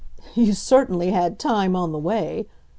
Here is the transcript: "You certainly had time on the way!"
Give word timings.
"You 0.33 0.53
certainly 0.53 1.11
had 1.11 1.37
time 1.37 1.75
on 1.75 1.91
the 1.91 1.99
way!" 1.99 2.47